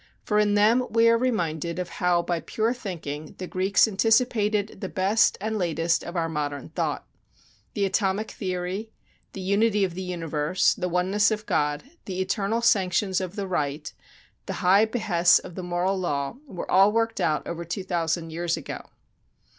[0.23, 4.89] For in them we are reminded of how by pure thinking the Greeks anticipated the
[4.89, 7.07] best and latest of our modern thought.
[7.75, 8.89] The atomic theory,
[9.33, 13.93] the unity of the universe, the oneness of God, the eternal sanctions of the right,
[14.47, 18.57] the high behests of the moral law, were all worked out over two thousand years
[18.57, 18.85] ago.